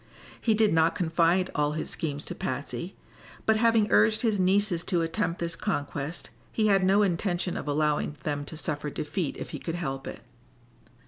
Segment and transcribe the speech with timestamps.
[0.41, 2.95] He did not confide all his schemes to Patsy,
[3.45, 8.17] but having urged his nieces to attempt this conquest he had no intention of allowing
[8.23, 10.21] them to suffer defeat if he could help it.